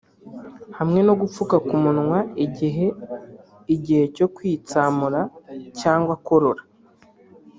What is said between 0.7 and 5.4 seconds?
hamwe no gupfuka ku munwa igihe igihe cyo kwitsamura